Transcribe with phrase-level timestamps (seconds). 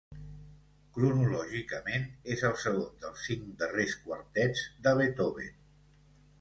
[0.95, 2.07] Cronològicament,
[2.37, 5.57] és el segon dels cinc darrers quartets de Beethoven.